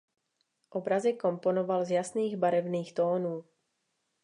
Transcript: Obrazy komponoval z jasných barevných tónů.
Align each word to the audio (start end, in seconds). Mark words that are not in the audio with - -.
Obrazy 0.79 1.11
komponoval 1.17 1.85
z 1.85 1.89
jasných 1.91 2.37
barevných 2.37 2.93
tónů. 2.93 3.45